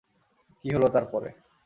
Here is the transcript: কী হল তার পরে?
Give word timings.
কী 0.65 0.69
হল 0.75 0.83
তার 0.93 1.05
পরে? 1.11 1.29